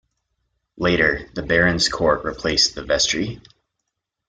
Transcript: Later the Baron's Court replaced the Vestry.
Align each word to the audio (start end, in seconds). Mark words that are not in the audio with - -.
Later 0.77 1.29
the 1.35 1.43
Baron's 1.43 1.87
Court 1.87 2.23
replaced 2.25 2.73
the 2.73 2.83
Vestry. 2.83 3.39